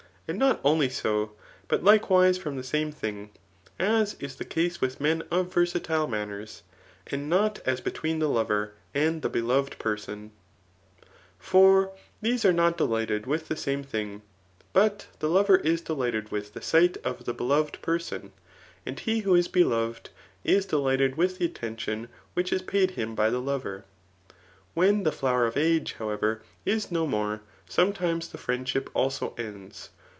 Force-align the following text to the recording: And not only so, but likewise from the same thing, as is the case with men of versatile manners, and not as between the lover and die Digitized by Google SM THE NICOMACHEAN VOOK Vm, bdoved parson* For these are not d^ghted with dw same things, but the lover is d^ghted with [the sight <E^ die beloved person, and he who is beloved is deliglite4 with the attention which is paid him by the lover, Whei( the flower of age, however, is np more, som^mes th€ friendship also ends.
And 0.27 0.39
not 0.39 0.61
only 0.63 0.87
so, 0.87 1.33
but 1.67 1.83
likewise 1.83 2.37
from 2.37 2.55
the 2.55 2.63
same 2.63 2.89
thing, 2.93 3.31
as 3.77 4.13
is 4.13 4.37
the 4.37 4.45
case 4.45 4.79
with 4.79 5.01
men 5.01 5.23
of 5.29 5.53
versatile 5.53 6.07
manners, 6.07 6.63
and 7.07 7.29
not 7.29 7.59
as 7.65 7.81
between 7.81 8.19
the 8.19 8.29
lover 8.29 8.71
and 8.93 9.21
die 9.21 9.27
Digitized 9.27 9.31
by 9.33 9.39
Google 9.39 9.41
SM 9.43 9.51
THE 9.51 9.51
NICOMACHEAN 9.51 10.31
VOOK 10.31 10.31
Vm, 10.31 10.31
bdoved 10.31 10.31
parson* 10.31 10.31
For 11.37 11.91
these 12.21 12.45
are 12.45 12.53
not 12.53 12.77
d^ghted 12.77 13.25
with 13.25 13.49
dw 13.49 13.57
same 13.57 13.83
things, 13.83 14.21
but 14.71 15.07
the 15.19 15.27
lover 15.27 15.57
is 15.57 15.81
d^ghted 15.81 16.31
with 16.31 16.53
[the 16.53 16.61
sight 16.61 16.93
<E^ 17.03 17.25
die 17.25 17.31
beloved 17.33 17.81
person, 17.81 18.31
and 18.85 19.01
he 19.01 19.19
who 19.19 19.35
is 19.35 19.49
beloved 19.49 20.11
is 20.45 20.65
deliglite4 20.65 21.17
with 21.17 21.39
the 21.39 21.45
attention 21.45 22.07
which 22.35 22.53
is 22.53 22.61
paid 22.61 22.91
him 22.91 23.15
by 23.15 23.29
the 23.29 23.41
lover, 23.41 23.83
Whei( 24.77 25.03
the 25.03 25.11
flower 25.11 25.45
of 25.45 25.57
age, 25.57 25.95
however, 25.99 26.41
is 26.65 26.87
np 26.87 27.09
more, 27.09 27.41
som^mes 27.69 27.97
th€ 28.31 28.39
friendship 28.39 28.89
also 28.95 29.35
ends. 29.37 29.89